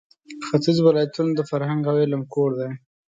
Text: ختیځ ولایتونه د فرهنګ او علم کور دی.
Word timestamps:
ختیځ 0.47 0.77
ولایتونه 0.83 1.31
د 1.35 1.41
فرهنګ 1.49 1.81
او 1.89 1.95
علم 2.03 2.21
کور 2.33 2.49
دی. 2.59 2.71